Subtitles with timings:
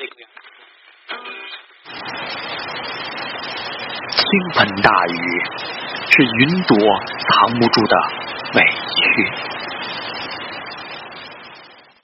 [0.00, 0.08] 倾
[4.54, 5.14] 盆大雨
[6.10, 6.74] 是云朵
[7.18, 7.96] 藏不住的
[8.54, 8.62] 委
[8.96, 9.59] 屈。